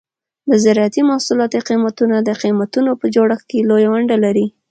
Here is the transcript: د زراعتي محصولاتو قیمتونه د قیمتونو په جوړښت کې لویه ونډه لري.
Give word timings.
د 0.49 0.51
زراعتي 0.63 1.01
محصولاتو 1.09 1.65
قیمتونه 1.69 2.15
د 2.21 2.29
قیمتونو 2.41 2.91
په 3.01 3.05
جوړښت 3.15 3.45
کې 3.49 3.67
لویه 3.69 3.89
ونډه 3.91 4.17
لري. 4.25 4.45